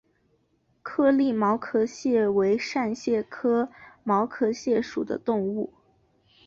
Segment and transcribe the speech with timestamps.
[0.81, 3.69] 颗粒毛壳蟹为扇蟹科
[4.03, 5.75] 毛壳蟹属的动物。